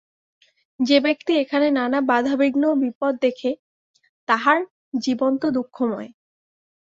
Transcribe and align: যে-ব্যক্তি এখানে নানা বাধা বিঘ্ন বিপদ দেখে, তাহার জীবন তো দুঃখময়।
যে-ব্যক্তি 0.79 1.31
এখানে 1.37 1.67
নানা 1.71 1.99
বাধা 2.01 2.33
বিঘ্ন 2.35 2.63
বিপদ 2.81 3.13
দেখে, 3.21 3.51
তাহার 4.27 4.59
জীবন 4.99 5.31
তো 5.37 5.47
দুঃখময়। 5.51 6.09